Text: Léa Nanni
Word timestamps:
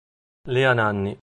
Léa 0.47 0.73
Nanni 0.73 1.13